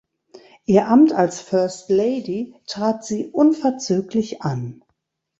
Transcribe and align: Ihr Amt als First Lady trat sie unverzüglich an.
Ihr 0.65 0.87
Amt 0.87 1.13
als 1.13 1.41
First 1.41 1.91
Lady 1.91 2.55
trat 2.65 3.05
sie 3.05 3.27
unverzüglich 3.27 4.41
an. 4.41 4.83